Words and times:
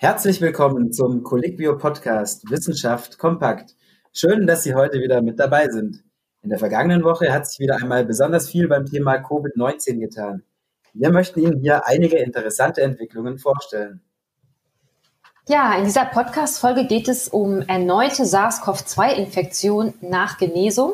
Herzlich 0.00 0.40
willkommen 0.40 0.92
zum 0.92 1.24
Colliquio 1.24 1.76
Podcast 1.76 2.48
Wissenschaft 2.48 3.18
kompakt. 3.18 3.74
Schön, 4.12 4.46
dass 4.46 4.62
Sie 4.62 4.76
heute 4.76 5.00
wieder 5.00 5.22
mit 5.22 5.40
dabei 5.40 5.66
sind. 5.70 6.04
In 6.40 6.50
der 6.50 6.60
vergangenen 6.60 7.02
Woche 7.02 7.32
hat 7.32 7.48
sich 7.48 7.58
wieder 7.58 7.78
einmal 7.82 8.04
besonders 8.04 8.48
viel 8.48 8.68
beim 8.68 8.86
Thema 8.86 9.16
Covid-19 9.16 9.98
getan. 9.98 10.44
Wir 10.94 11.10
möchten 11.10 11.40
Ihnen 11.40 11.58
hier 11.58 11.84
einige 11.84 12.16
interessante 12.18 12.80
Entwicklungen 12.80 13.40
vorstellen. 13.40 14.00
Ja, 15.48 15.76
in 15.76 15.82
dieser 15.82 16.04
Podcast-Folge 16.04 16.86
geht 16.86 17.08
es 17.08 17.26
um 17.26 17.62
erneute 17.62 18.24
SARS-CoV-2-Infektion 18.24 19.94
nach 20.00 20.38
Genesung, 20.38 20.92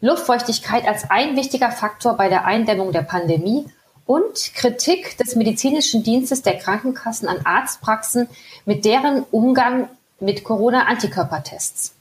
Luftfeuchtigkeit 0.00 0.88
als 0.88 1.10
ein 1.10 1.36
wichtiger 1.36 1.70
Faktor 1.70 2.16
bei 2.16 2.30
der 2.30 2.46
Eindämmung 2.46 2.90
der 2.92 3.02
Pandemie 3.02 3.66
und 4.10 4.54
Kritik 4.56 5.16
des 5.18 5.36
medizinischen 5.36 6.02
Dienstes 6.02 6.42
der 6.42 6.58
Krankenkassen 6.58 7.28
an 7.28 7.42
Arztpraxen 7.44 8.26
mit 8.66 8.84
deren 8.84 9.22
Umgang 9.30 9.88
mit 10.18 10.42
Corona-Antikörpertests. 10.42 11.94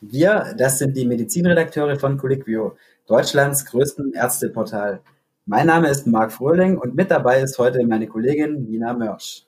Wir, 0.00 0.54
das 0.56 0.78
sind 0.78 0.96
die 0.96 1.04
Medizinredakteure 1.04 1.98
von 1.98 2.16
Colliquio, 2.16 2.78
Deutschlands 3.06 3.66
größten 3.66 4.14
Ärzteportal. 4.14 5.00
Mein 5.44 5.66
Name 5.66 5.88
ist 5.88 6.06
Marc 6.06 6.32
Fröhling 6.32 6.78
und 6.78 6.94
mit 6.94 7.10
dabei 7.10 7.42
ist 7.42 7.58
heute 7.58 7.86
meine 7.86 8.06
Kollegin 8.06 8.64
Nina 8.64 8.94
Mörsch. 8.94 9.44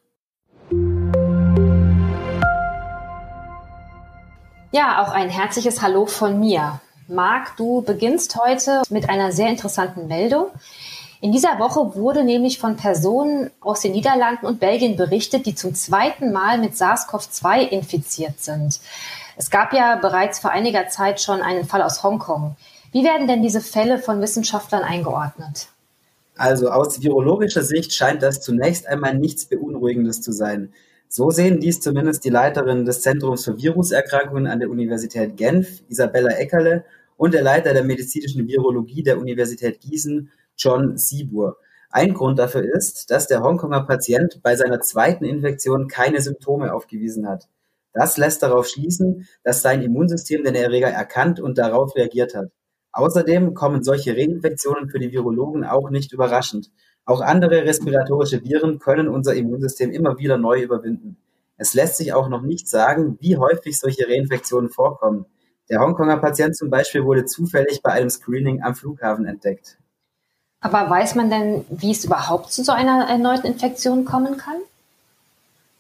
Ja, 4.73 5.03
auch 5.03 5.13
ein 5.15 5.31
herzliches 5.31 5.81
Hallo 5.81 6.05
von 6.05 6.39
mir. 6.39 6.83
Marc, 7.09 7.57
du 7.57 7.81
beginnst 7.81 8.37
heute 8.37 8.83
mit 8.91 9.09
einer 9.09 9.33
sehr 9.33 9.49
interessanten 9.49 10.07
Meldung. 10.07 10.47
In 11.23 11.33
dieser 11.33 11.59
Woche 11.59 11.95
wurde 11.97 12.25
nämlich 12.25 12.59
von 12.59 12.77
Personen 12.77 13.51
aus 13.61 13.83
den 13.83 13.93
Niederlanden 13.93 14.47
und 14.47 14.59
Belgien 14.59 14.97
berichtet, 14.97 15.45
die 15.45 15.55
zum 15.55 15.75
zweiten 15.75 16.33
Mal 16.33 16.57
mit 16.57 16.73
SARS-CoV-2 16.73 17.69
infiziert 17.69 18.41
sind. 18.41 18.81
Es 19.37 19.51
gab 19.51 19.75
ja 19.75 19.97
bereits 19.97 20.39
vor 20.39 20.51
einiger 20.51 20.89
Zeit 20.89 21.21
schon 21.21 21.43
einen 21.43 21.67
Fall 21.67 21.83
aus 21.83 22.03
Hongkong. 22.03 22.57
Wie 22.93 23.05
werden 23.05 23.29
denn 23.29 23.43
diese 23.43 23.61
Fälle 23.61 23.99
von 23.99 24.23
Wissenschaftlern 24.23 24.83
eingeordnet? 24.83 25.69
Also 26.37 26.71
aus 26.71 27.03
virologischer 27.03 27.63
Sicht 27.63 27.93
scheint 27.93 28.23
das 28.23 28.41
zunächst 28.41 28.87
einmal 28.87 29.15
nichts 29.15 29.45
Beunruhigendes 29.45 30.23
zu 30.23 30.33
sein. 30.33 30.73
So 31.07 31.31
sehen 31.31 31.61
dies 31.61 31.81
zumindest 31.81 32.25
die 32.25 32.31
Leiterin 32.31 32.87
des 32.87 33.03
Zentrums 33.03 33.45
für 33.45 33.59
Viruserkrankungen 33.59 34.47
an 34.47 34.61
der 34.61 34.71
Universität 34.71 35.37
Genf, 35.37 35.83
Isabella 35.91 36.31
Eckerle, 36.31 36.85
und 37.19 37.35
der 37.35 37.43
Leiter 37.43 37.75
der 37.75 37.85
medizinischen 37.85 38.49
Virologie 38.49 39.03
der 39.03 39.19
Universität 39.19 39.81
Gießen, 39.83 40.31
John 40.61 40.99
Sibur. 40.99 41.57
Ein 41.91 42.15
Grund 42.15 42.39
dafür 42.39 42.63
ist, 42.63 43.11
dass 43.11 43.27
der 43.27 43.43
Hongkonger 43.43 43.85
Patient 43.85 44.41
bei 44.43 44.55
seiner 44.55 44.81
zweiten 44.81 45.25
Infektion 45.25 45.89
keine 45.89 46.21
Symptome 46.21 46.73
aufgewiesen 46.73 47.29
hat. 47.29 47.49
Das 47.93 48.17
lässt 48.17 48.43
darauf 48.43 48.69
schließen, 48.69 49.27
dass 49.43 49.63
sein 49.63 49.83
Immunsystem 49.83 50.45
den 50.45 50.55
Erreger 50.55 50.91
erkannt 50.91 51.41
und 51.41 51.59
darauf 51.59 51.97
reagiert 51.97 52.35
hat. 52.37 52.51
Außerdem 52.93 53.55
kommen 53.55 53.83
solche 53.83 54.17
Reinfektionen 54.17 54.91
für 54.91 54.99
die 54.99 55.13
Virologen 55.13 55.65
auch 55.65 55.91
nicht 55.91 56.13
überraschend. 56.13 56.71
Auch 57.05 57.23
andere 57.23 57.65
respiratorische 57.65 58.45
Viren 58.45 58.79
können 58.79 59.09
unser 59.09 59.35
Immunsystem 59.35 59.91
immer 59.91 60.19
wieder 60.19 60.39
neu 60.39 60.63
überwinden. 60.63 61.17
Es 61.57 61.75
lässt 61.75 61.97
sich 61.97 62.13
auch 62.13 62.29
noch 62.29 62.43
nicht 62.43 62.69
sagen, 62.69 63.17
wie 63.21 63.37
häufig 63.37 63.79
solche 63.79 64.09
Reinfektionen 64.09 64.71
vorkommen. 64.71 65.27
Der 65.69 65.81
Hongkonger 65.81 66.19
Patient 66.19 66.57
zum 66.57 66.71
Beispiel 66.71 67.05
wurde 67.05 67.25
zufällig 67.25 67.83
bei 67.83 67.93
einem 67.93 68.11
Screening 68.11 68.63
am 68.63 68.75
Flughafen 68.75 69.27
entdeckt. 69.27 69.79
Aber 70.61 70.91
weiß 70.91 71.15
man 71.15 71.31
denn, 71.31 71.65
wie 71.71 71.91
es 71.91 72.05
überhaupt 72.05 72.53
zu 72.53 72.63
so 72.63 72.73
einer 72.73 73.09
erneuten 73.09 73.47
Infektion 73.47 74.05
kommen 74.05 74.37
kann? 74.37 74.59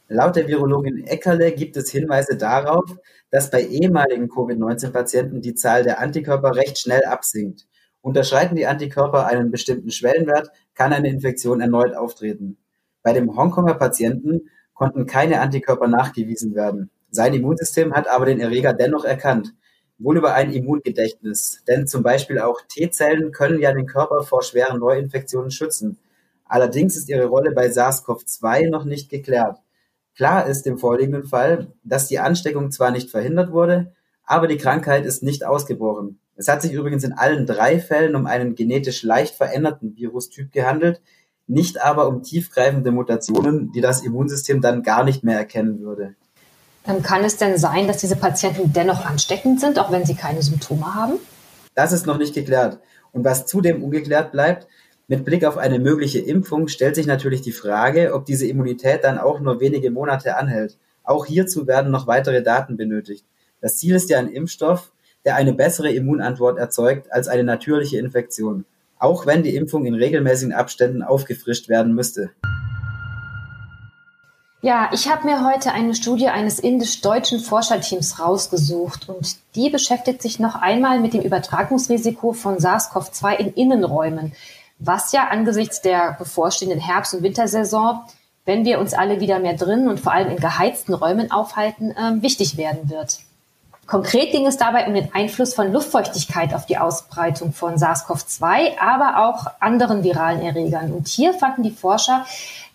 Laut 0.08 0.34
der 0.36 0.48
Virologin 0.48 1.06
Eckerle 1.06 1.52
gibt 1.52 1.76
es 1.76 1.90
Hinweise 1.90 2.36
darauf, 2.36 2.84
dass 3.30 3.50
bei 3.50 3.62
ehemaligen 3.62 4.28
Covid-19-Patienten 4.28 5.40
die 5.40 5.54
Zahl 5.54 5.84
der 5.84 6.00
Antikörper 6.00 6.56
recht 6.56 6.78
schnell 6.78 7.04
absinkt. 7.04 7.66
Unterschreiten 8.00 8.56
die 8.56 8.66
Antikörper 8.66 9.26
einen 9.26 9.50
bestimmten 9.50 9.90
Schwellenwert, 9.90 10.50
kann 10.74 10.92
eine 10.92 11.10
Infektion 11.10 11.60
erneut 11.60 11.94
auftreten. 11.94 12.56
Bei 13.02 13.12
dem 13.12 13.36
Hongkonger 13.36 13.74
Patienten 13.74 14.50
konnten 14.72 15.06
keine 15.06 15.40
Antikörper 15.40 15.86
nachgewiesen 15.86 16.54
werden. 16.54 16.90
Sein 17.10 17.34
Immunsystem 17.34 17.92
hat 17.92 18.08
aber 18.08 18.24
den 18.24 18.40
Erreger 18.40 18.72
dennoch 18.72 19.04
erkannt 19.04 19.52
wohl 20.00 20.16
über 20.16 20.34
ein 20.34 20.52
Immungedächtnis. 20.52 21.62
Denn 21.68 21.86
zum 21.86 22.02
Beispiel 22.02 22.40
auch 22.40 22.60
T-Zellen 22.68 23.30
können 23.30 23.60
ja 23.60 23.72
den 23.72 23.86
Körper 23.86 24.22
vor 24.22 24.42
schweren 24.42 24.80
Neuinfektionen 24.80 25.50
schützen. 25.50 25.98
Allerdings 26.44 26.96
ist 26.96 27.08
ihre 27.08 27.26
Rolle 27.26 27.52
bei 27.52 27.68
SARS-CoV-2 27.68 28.70
noch 28.70 28.84
nicht 28.84 29.08
geklärt. 29.08 29.58
Klar 30.16 30.46
ist 30.46 30.66
im 30.66 30.78
vorliegenden 30.78 31.24
Fall, 31.24 31.68
dass 31.84 32.08
die 32.08 32.18
Ansteckung 32.18 32.72
zwar 32.72 32.90
nicht 32.90 33.10
verhindert 33.10 33.52
wurde, 33.52 33.92
aber 34.24 34.48
die 34.48 34.58
Krankheit 34.58 35.06
ist 35.06 35.22
nicht 35.22 35.44
ausgebrochen. 35.44 36.18
Es 36.36 36.48
hat 36.48 36.62
sich 36.62 36.72
übrigens 36.72 37.04
in 37.04 37.12
allen 37.12 37.46
drei 37.46 37.78
Fällen 37.78 38.16
um 38.16 38.26
einen 38.26 38.54
genetisch 38.54 39.02
leicht 39.02 39.34
veränderten 39.34 39.94
Virustyp 39.96 40.50
gehandelt, 40.50 41.00
nicht 41.46 41.82
aber 41.82 42.08
um 42.08 42.22
tiefgreifende 42.22 42.92
Mutationen, 42.92 43.72
die 43.72 43.80
das 43.80 44.02
Immunsystem 44.02 44.60
dann 44.60 44.82
gar 44.82 45.04
nicht 45.04 45.22
mehr 45.22 45.36
erkennen 45.36 45.80
würde. 45.80 46.14
Ähm, 46.86 47.02
kann 47.02 47.24
es 47.24 47.36
denn 47.36 47.58
sein, 47.58 47.86
dass 47.86 47.98
diese 47.98 48.16
Patienten 48.16 48.72
dennoch 48.72 49.04
ansteckend 49.04 49.60
sind, 49.60 49.78
auch 49.78 49.90
wenn 49.92 50.06
sie 50.06 50.14
keine 50.14 50.42
Symptome 50.42 50.94
haben? 50.94 51.14
Das 51.74 51.92
ist 51.92 52.06
noch 52.06 52.18
nicht 52.18 52.34
geklärt. 52.34 52.78
Und 53.12 53.24
was 53.24 53.46
zudem 53.46 53.82
ungeklärt 53.82 54.32
bleibt, 54.32 54.66
mit 55.08 55.24
Blick 55.24 55.44
auf 55.44 55.58
eine 55.58 55.80
mögliche 55.80 56.20
Impfung 56.20 56.68
stellt 56.68 56.94
sich 56.94 57.06
natürlich 57.06 57.42
die 57.42 57.52
Frage, 57.52 58.14
ob 58.14 58.26
diese 58.26 58.46
Immunität 58.46 59.02
dann 59.02 59.18
auch 59.18 59.40
nur 59.40 59.60
wenige 59.60 59.90
Monate 59.90 60.36
anhält. 60.36 60.78
Auch 61.02 61.26
hierzu 61.26 61.66
werden 61.66 61.90
noch 61.90 62.06
weitere 62.06 62.42
Daten 62.42 62.76
benötigt. 62.76 63.24
Das 63.60 63.76
Ziel 63.76 63.96
ist 63.96 64.08
ja 64.08 64.18
ein 64.18 64.28
Impfstoff, 64.28 64.92
der 65.24 65.34
eine 65.34 65.52
bessere 65.52 65.90
Immunantwort 65.90 66.58
erzeugt 66.58 67.12
als 67.12 67.28
eine 67.28 67.44
natürliche 67.44 67.98
Infektion, 67.98 68.64
auch 68.98 69.26
wenn 69.26 69.42
die 69.42 69.56
Impfung 69.56 69.84
in 69.84 69.94
regelmäßigen 69.94 70.54
Abständen 70.54 71.02
aufgefrischt 71.02 71.68
werden 71.68 71.94
müsste. 71.94 72.30
Ja, 74.62 74.90
ich 74.92 75.08
habe 75.08 75.26
mir 75.26 75.42
heute 75.42 75.72
eine 75.72 75.94
Studie 75.94 76.28
eines 76.28 76.58
indisch-deutschen 76.58 77.40
Forscherteams 77.40 78.20
rausgesucht 78.20 79.08
und 79.08 79.36
die 79.54 79.70
beschäftigt 79.70 80.20
sich 80.20 80.38
noch 80.38 80.54
einmal 80.54 81.00
mit 81.00 81.14
dem 81.14 81.22
Übertragungsrisiko 81.22 82.34
von 82.34 82.58
SARS-CoV-2 82.58 83.36
in 83.36 83.54
Innenräumen, 83.54 84.32
was 84.78 85.12
ja 85.12 85.28
angesichts 85.28 85.80
der 85.80 86.14
bevorstehenden 86.18 86.78
Herbst- 86.78 87.14
und 87.14 87.22
Wintersaison, 87.22 88.02
wenn 88.44 88.66
wir 88.66 88.80
uns 88.80 88.92
alle 88.92 89.20
wieder 89.20 89.38
mehr 89.38 89.54
drinnen 89.54 89.88
und 89.88 89.98
vor 89.98 90.12
allem 90.12 90.30
in 90.30 90.36
geheizten 90.36 90.92
Räumen 90.92 91.30
aufhalten, 91.30 91.92
äh, 91.92 92.20
wichtig 92.20 92.58
werden 92.58 92.90
wird. 92.90 93.20
Konkret 93.90 94.30
ging 94.30 94.46
es 94.46 94.56
dabei 94.56 94.86
um 94.86 94.94
den 94.94 95.12
Einfluss 95.14 95.52
von 95.52 95.72
Luftfeuchtigkeit 95.72 96.54
auf 96.54 96.64
die 96.64 96.78
Ausbreitung 96.78 97.52
von 97.52 97.74
SARS-CoV-2, 97.74 98.78
aber 98.78 99.26
auch 99.26 99.48
anderen 99.58 100.04
viralen 100.04 100.42
Erregern. 100.42 100.92
Und 100.92 101.08
hier 101.08 101.34
fanden 101.34 101.64
die 101.64 101.72
Forscher, 101.72 102.24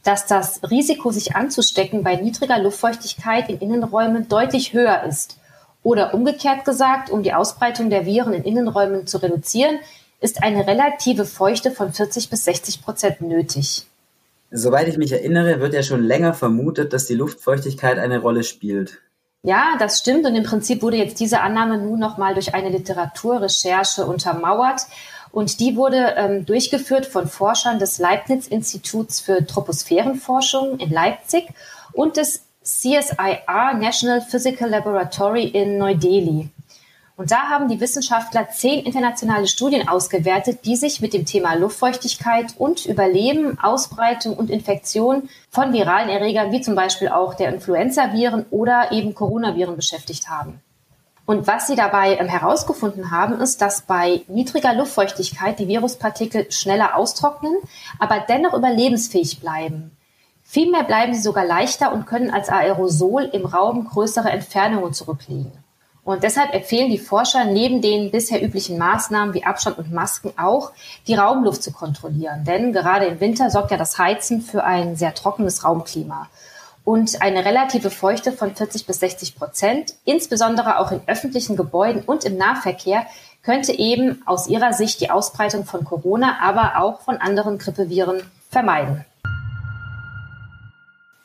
dass 0.04 0.26
das 0.26 0.60
Risiko, 0.70 1.12
sich 1.12 1.34
anzustecken 1.34 2.04
bei 2.04 2.18
niedriger 2.18 2.60
Luftfeuchtigkeit 2.60 3.50
in 3.50 3.60
Innenräumen 3.60 4.28
deutlich 4.28 4.74
höher 4.74 5.04
ist. 5.04 5.38
Oder 5.84 6.14
umgekehrt 6.14 6.66
gesagt, 6.66 7.10
um 7.10 7.24
die 7.24 7.34
Ausbreitung 7.34 7.90
der 7.90 8.06
Viren 8.06 8.34
in 8.34 8.44
Innenräumen 8.44 9.08
zu 9.08 9.24
reduzieren, 9.24 9.80
ist 10.20 10.44
eine 10.44 10.68
relative 10.68 11.24
Feuchte 11.24 11.72
von 11.72 11.94
40 11.94 12.30
bis 12.30 12.44
60 12.44 12.84
Prozent 12.84 13.22
nötig. 13.22 13.88
Soweit 14.52 14.90
ich 14.90 14.98
mich 14.98 15.14
erinnere, 15.14 15.62
wird 15.62 15.76
ja 15.76 15.82
schon 15.82 16.04
länger 16.04 16.34
vermutet, 16.34 16.92
dass 16.92 17.06
die 17.06 17.16
Luftfeuchtigkeit 17.16 18.00
eine 18.00 18.20
Rolle 18.20 18.44
spielt. 18.44 19.00
Ja, 19.46 19.76
das 19.78 20.00
stimmt 20.00 20.26
und 20.26 20.34
im 20.34 20.42
Prinzip 20.42 20.82
wurde 20.82 20.98
jetzt 20.98 21.20
diese 21.20 21.40
Annahme 21.40 21.78
nun 21.78 22.00
nochmal 22.00 22.34
durch 22.34 22.56
eine 22.56 22.70
Literaturrecherche 22.70 24.04
untermauert 24.08 24.82
und 25.32 25.60
die 25.60 25.76
wurde 25.76 26.16
ähm, 26.18 26.48
durchgeführt 26.48 27.06
von 27.06 27.28
Forschern 27.28 27.78
des 27.78 28.00
Leibniz-Instituts 28.00 29.20
für 29.20 29.46
Troposphärenforschung 29.46 30.80
in 30.80 30.90
Leipzig 30.90 31.48
und 31.94 32.18
des 32.18 32.42
CSIR 32.64 33.76
National 33.80 34.22
Physical 34.22 34.68
Laboratory 34.68 35.44
in 35.44 35.78
Neu-Delhi. 35.78 36.50
Und 37.18 37.32
da 37.32 37.50
haben 37.50 37.70
die 37.70 37.80
Wissenschaftler 37.80 38.50
zehn 38.50 38.84
internationale 38.84 39.48
Studien 39.48 39.88
ausgewertet, 39.88 40.66
die 40.66 40.76
sich 40.76 41.00
mit 41.00 41.14
dem 41.14 41.26
Thema 41.26 41.54
Luftfeuchtigkeit 41.54 42.56
und 42.58 42.86
Überleben, 42.86 43.58
Ausbreitung 43.58 44.36
und 44.36 44.50
Infektion 44.50 45.30
von 45.50 45.72
viralen 45.72 46.10
Erregern 46.10 46.52
wie 46.52 46.60
zum 46.60 46.76
Beispiel 46.76 47.08
auch 47.08 47.34
der 47.34 47.54
Influenza-Viren 47.54 48.46
oder 48.50 48.92
eben 48.92 49.16
Coronaviren 49.16 49.78
beschäftigt 49.78 50.28
haben. 50.28 50.62
Und 51.26 51.48
was 51.48 51.68
sie 51.68 51.76
dabei 51.76 52.18
ähm, 52.18 52.28
herausgefunden 52.28 53.12
haben, 53.12 53.40
ist, 53.40 53.62
dass 53.62 53.82
bei 53.82 54.22
niedriger 54.28 54.74
Luftfeuchtigkeit 54.74 55.58
die 55.58 55.68
Viruspartikel 55.68 56.52
schneller 56.52 56.96
austrocknen, 56.96 57.56
aber 57.98 58.20
dennoch 58.20 58.54
überlebensfähig 58.54 59.40
bleiben. 59.40 59.98
Vielmehr 60.44 60.84
bleiben 60.84 61.14
sie 61.14 61.22
sogar 61.22 61.46
leichter 61.46 61.94
und 61.94 62.06
können 62.06 62.30
als 62.30 62.50
Aerosol 62.50 63.24
im 63.24 63.46
Raum 63.46 63.88
größere 63.88 64.30
Entfernungen 64.30 64.94
zurücklegen. 64.94 65.65
Und 66.06 66.22
deshalb 66.22 66.54
empfehlen 66.54 66.92
die 66.92 67.00
Forscher 67.00 67.46
neben 67.46 67.82
den 67.82 68.12
bisher 68.12 68.42
üblichen 68.42 68.78
Maßnahmen 68.78 69.34
wie 69.34 69.44
Abstand 69.44 69.80
und 69.80 69.92
Masken 69.92 70.32
auch, 70.38 70.72
die 71.08 71.16
Raumluft 71.16 71.64
zu 71.64 71.72
kontrollieren. 71.74 72.46
Denn 72.46 72.72
gerade 72.72 73.06
im 73.06 73.20
Winter 73.20 73.50
sorgt 73.50 73.72
ja 73.72 73.78
das 73.78 73.98
Heizen 73.98 74.42
für 74.42 74.64
ein 74.64 74.96
sehr 74.96 75.16
trockenes 75.16 75.66
Raumklima. 75.66 76.30
und 76.84 77.24
eine 77.24 77.44
relative 77.44 77.90
Feuchte 77.90 78.32
von 78.32 78.56
40 78.56 78.86
bis 78.86 79.00
60 79.00 79.36
Prozent, 79.36 79.96
insbesondere 80.06 80.78
auch 80.78 80.92
in 80.92 81.02
öffentlichen 81.08 81.56
Gebäuden 81.56 82.04
und 82.04 82.24
im 82.26 82.38
Nahverkehr, 82.38 83.08
könnte 83.42 83.74
eben 83.74 84.22
aus 84.28 84.48
ihrer 84.48 84.72
Sicht 84.72 85.02
die 85.02 85.10
Ausbreitung 85.10 85.66
von 85.66 85.84
Corona, 85.84 86.38
aber 86.44 86.80
auch 86.80 87.02
von 87.02 87.18
anderen 87.18 87.58
Grippeviren 87.58 88.22
vermeiden. 88.52 89.04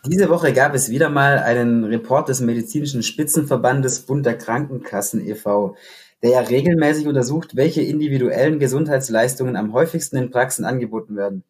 Diese 0.06 0.30
Woche 0.30 0.54
gab 0.54 0.74
es 0.74 0.88
wieder 0.88 1.10
mal 1.10 1.38
einen 1.38 1.84
Report 1.84 2.28
des 2.28 2.40
medizinischen 2.40 3.02
Spitzenverbandes 3.02 4.00
Bund 4.06 4.24
der 4.24 4.38
Krankenkassen 4.38 5.26
e.V., 5.26 5.76
der 6.22 6.30
ja 6.30 6.40
regelmäßig 6.40 7.06
untersucht, 7.06 7.54
welche 7.54 7.82
individuellen 7.82 8.58
Gesundheitsleistungen 8.58 9.56
am 9.56 9.72
häufigsten 9.72 10.16
in 10.16 10.30
Praxen 10.30 10.64
angeboten 10.64 11.16
werden. 11.16 11.44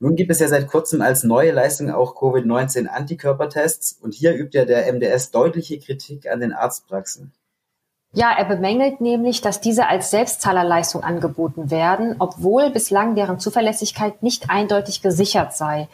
Nun 0.00 0.16
gibt 0.16 0.30
es 0.32 0.40
ja 0.40 0.48
seit 0.48 0.66
kurzem 0.66 1.02
als 1.02 1.22
neue 1.22 1.52
Leistung 1.52 1.90
auch 1.90 2.16
Covid-19-Antikörpertests 2.16 3.92
und 4.00 4.12
hier 4.12 4.34
übt 4.34 4.58
ja 4.58 4.64
der 4.64 4.92
MDS 4.92 5.30
deutliche 5.30 5.78
Kritik 5.78 6.28
an 6.28 6.40
den 6.40 6.52
Arztpraxen. 6.52 7.32
Ja, 8.12 8.32
er 8.36 8.44
bemängelt 8.44 9.00
nämlich, 9.00 9.40
dass 9.40 9.60
diese 9.60 9.88
als 9.88 10.10
Selbstzahlerleistung 10.10 11.02
angeboten 11.02 11.70
werden, 11.70 12.16
obwohl 12.18 12.70
bislang 12.70 13.14
deren 13.14 13.40
Zuverlässigkeit 13.40 14.22
nicht 14.22 14.50
eindeutig 14.50 15.02
gesichert 15.02 15.54
sei. 15.54 15.88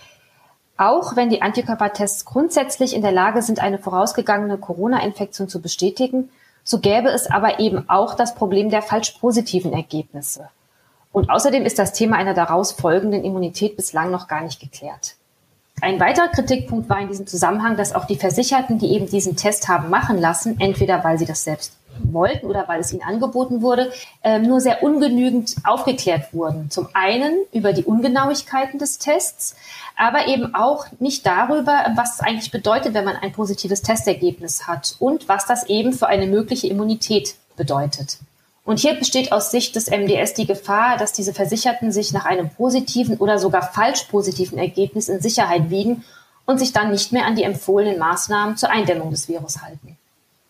Auch 0.81 1.15
wenn 1.15 1.29
die 1.29 1.43
Antikörpertests 1.43 2.25
grundsätzlich 2.25 2.97
in 2.97 3.03
der 3.03 3.13
Lage 3.13 3.43
sind, 3.43 3.61
eine 3.61 3.77
vorausgegangene 3.79 4.57
Corona-Infektion 4.57 5.47
zu 5.47 5.61
bestätigen, 5.61 6.31
so 6.65 6.79
gäbe 6.79 7.11
es 7.11 7.31
aber 7.31 7.61
eben 7.61 7.87
auch 7.91 8.15
das 8.15 8.35
Problem 8.35 8.71
der 8.71 8.81
falsch 8.81 9.11
positiven 9.21 9.75
Ergebnisse. 9.75 10.49
Und 11.13 11.29
außerdem 11.29 11.67
ist 11.67 11.79
das 11.79 11.93
Thema 11.93 12.17
einer 12.17 12.33
daraus 12.33 12.73
folgenden 12.73 13.25
Immunität 13.25 13.77
bislang 13.77 14.11
noch 14.11 14.27
gar 14.27 14.41
nicht 14.41 14.59
geklärt. 14.59 15.17
Ein 15.81 15.99
weiterer 15.99 16.29
Kritikpunkt 16.29 16.89
war 16.89 17.01
in 17.01 17.09
diesem 17.09 17.27
Zusammenhang, 17.27 17.77
dass 17.77 17.95
auch 17.95 18.05
die 18.05 18.17
Versicherten, 18.17 18.79
die 18.79 18.93
eben 18.93 19.07
diesen 19.07 19.37
Test 19.37 19.69
haben 19.69 19.89
machen 19.89 20.19
lassen, 20.19 20.61
entweder 20.61 21.03
weil 21.05 21.19
sie 21.19 21.25
das 21.25 21.45
selbst 21.45 21.73
wollten 22.03 22.47
oder 22.47 22.69
weil 22.69 22.81
es 22.81 22.93
ihnen 22.93 23.03
angeboten 23.03 23.63
wurde, 23.63 23.93
ähm, 24.23 24.43
nur 24.43 24.61
sehr 24.61 24.83
ungenügend 24.83 25.57
aufgeklärt 25.65 26.33
wurden. 26.33 26.71
Zum 26.71 26.89
einen 26.95 27.35
über 27.53 27.73
die 27.73 27.85
Ungenauigkeiten 27.85 28.79
des 28.79 28.99
Tests, 28.99 29.57
aber 29.97 30.29
eben 30.29 30.55
auch 30.55 30.87
nicht 30.99 31.27
darüber, 31.27 31.87
was 31.97 32.15
es 32.15 32.21
eigentlich 32.21 32.51
bedeutet, 32.51 32.95
wenn 32.95 33.05
man 33.05 33.17
ein 33.17 33.33
positives 33.33 33.83
Testergebnis 33.83 34.67
hat 34.67 34.97
und 34.99 35.29
was 35.29 35.47
das 35.47 35.69
eben 35.69 35.93
für 35.93 36.07
eine 36.07 36.27
mögliche 36.27 36.69
Immunität 36.69 37.35
bedeutet. 37.57 38.19
Und 38.71 38.79
hier 38.79 38.95
besteht 38.95 39.33
aus 39.33 39.51
Sicht 39.51 39.75
des 39.75 39.91
MDS 39.91 40.35
die 40.35 40.47
Gefahr, 40.47 40.97
dass 40.97 41.13
diese 41.13 41.35
Versicherten 41.35 41.91
sich 41.91 42.13
nach 42.13 42.25
einem 42.25 42.51
positiven 42.51 43.17
oder 43.17 43.41
sogar 43.41 43.63
falsch 43.63 44.05
positiven 44.05 44.59
Ergebnis 44.59 45.09
in 45.09 45.21
Sicherheit 45.21 45.71
wiegen 45.71 46.05
und 46.47 46.61
sich 46.61 46.73
dann 46.73 46.93
nicht 46.93 47.11
mehr 47.11 47.27
an 47.27 47.35
die 47.35 47.43
empfohlenen 47.43 47.99
Maßnahmen 47.99 48.57
zur 48.57 48.71
Eindämmung 48.71 49.11
des 49.11 49.29
Virus 49.29 49.61
halten. 49.61 49.99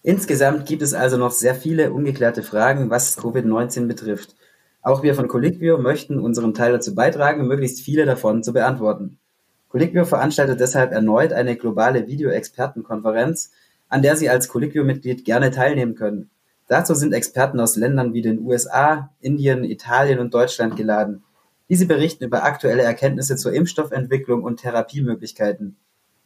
Insgesamt 0.02 0.66
gibt 0.66 0.82
es 0.82 0.92
also 0.92 1.16
noch 1.16 1.30
sehr 1.30 1.54
viele 1.54 1.94
ungeklärte 1.94 2.42
Fragen, 2.42 2.90
was 2.90 3.16
Covid-19 3.16 3.86
betrifft. 3.86 4.34
Auch 4.82 5.02
wir 5.02 5.14
von 5.14 5.26
Colliquio 5.26 5.78
möchten 5.78 6.18
unseren 6.18 6.52
Teil 6.52 6.72
dazu 6.72 6.94
beitragen, 6.94 7.46
möglichst 7.46 7.80
viele 7.80 8.04
davon 8.04 8.42
zu 8.42 8.52
beantworten. 8.52 9.16
Colliquio 9.70 10.04
veranstaltet 10.04 10.60
deshalb 10.60 10.92
erneut 10.92 11.32
eine 11.32 11.56
globale 11.56 12.06
Video-Expertenkonferenz, 12.06 13.50
an 13.88 14.02
der 14.02 14.16
Sie 14.16 14.28
als 14.28 14.48
Colliquio-Mitglied 14.48 15.24
gerne 15.24 15.50
teilnehmen 15.50 15.94
können. 15.94 16.28
Dazu 16.70 16.94
sind 16.94 17.12
Experten 17.12 17.58
aus 17.58 17.74
Ländern 17.74 18.14
wie 18.14 18.22
den 18.22 18.46
USA, 18.46 19.10
Indien, 19.18 19.64
Italien 19.64 20.20
und 20.20 20.32
Deutschland 20.32 20.76
geladen. 20.76 21.24
Diese 21.68 21.84
berichten 21.84 22.22
über 22.22 22.44
aktuelle 22.44 22.84
Erkenntnisse 22.84 23.34
zur 23.34 23.52
Impfstoffentwicklung 23.52 24.44
und 24.44 24.60
Therapiemöglichkeiten. 24.60 25.78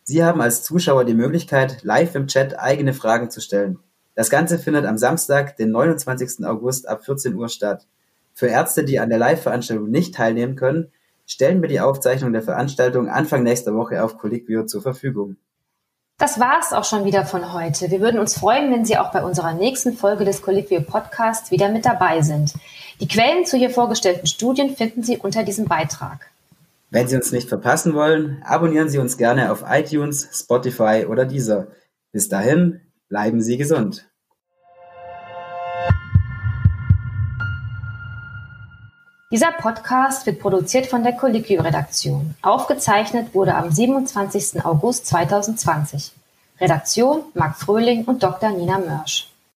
Sie 0.02 0.22
haben 0.22 0.42
als 0.42 0.62
Zuschauer 0.62 1.06
die 1.06 1.14
Möglichkeit, 1.14 1.82
live 1.82 2.14
im 2.14 2.26
Chat 2.26 2.58
eigene 2.58 2.92
Fragen 2.92 3.30
zu 3.30 3.40
stellen. 3.40 3.78
Das 4.14 4.28
Ganze 4.28 4.58
findet 4.58 4.84
am 4.84 4.98
Samstag, 4.98 5.56
den 5.56 5.70
29. 5.70 6.44
August 6.44 6.90
ab 6.90 7.06
14 7.06 7.34
Uhr 7.34 7.48
statt. 7.48 7.86
Für 8.34 8.48
Ärzte, 8.48 8.84
die 8.84 8.98
an 8.98 9.08
der 9.08 9.18
Live-Veranstaltung 9.18 9.90
nicht 9.90 10.14
teilnehmen 10.14 10.56
können, 10.56 10.92
stellen 11.24 11.62
wir 11.62 11.70
die 11.70 11.80
Aufzeichnung 11.80 12.34
der 12.34 12.42
Veranstaltung 12.42 13.08
Anfang 13.08 13.44
nächster 13.44 13.74
Woche 13.74 14.04
auf 14.04 14.18
Colliquio 14.18 14.66
zur 14.66 14.82
Verfügung. 14.82 15.38
Das 16.18 16.38
war's 16.38 16.72
auch 16.72 16.84
schon 16.84 17.04
wieder 17.04 17.26
von 17.26 17.52
heute. 17.52 17.90
Wir 17.90 18.00
würden 18.00 18.20
uns 18.20 18.38
freuen, 18.38 18.72
wenn 18.72 18.84
Sie 18.84 18.96
auch 18.96 19.10
bei 19.10 19.24
unserer 19.24 19.52
nächsten 19.52 19.96
Folge 19.96 20.24
des 20.24 20.42
Colliquio 20.42 20.80
Podcasts 20.80 21.50
wieder 21.50 21.68
mit 21.68 21.84
dabei 21.84 22.22
sind. 22.22 22.54
Die 23.00 23.08
Quellen 23.08 23.44
zu 23.44 23.56
hier 23.56 23.70
vorgestellten 23.70 24.28
Studien 24.28 24.76
finden 24.76 25.02
Sie 25.02 25.18
unter 25.18 25.42
diesem 25.42 25.64
Beitrag. 25.64 26.30
Wenn 26.90 27.08
Sie 27.08 27.16
uns 27.16 27.32
nicht 27.32 27.48
verpassen 27.48 27.94
wollen, 27.94 28.40
abonnieren 28.44 28.88
Sie 28.88 28.98
uns 28.98 29.16
gerne 29.16 29.50
auf 29.50 29.64
iTunes, 29.68 30.28
Spotify 30.32 31.06
oder 31.08 31.24
Deezer. 31.24 31.66
Bis 32.12 32.28
dahin, 32.28 32.80
bleiben 33.08 33.42
Sie 33.42 33.56
gesund. 33.56 34.06
Dieser 39.34 39.50
Podcast 39.50 40.26
wird 40.26 40.38
produziert 40.38 40.86
von 40.86 41.02
der 41.02 41.14
Colliquio-Redaktion. 41.14 42.36
Aufgezeichnet 42.40 43.34
wurde 43.34 43.56
am 43.56 43.68
27. 43.68 44.64
August 44.64 45.06
2020. 45.06 46.12
Redaktion 46.60 47.24
Marc 47.34 47.56
Fröhling 47.56 48.04
und 48.04 48.22
Dr. 48.22 48.50
Nina 48.50 48.78
Mörsch. 48.78 49.33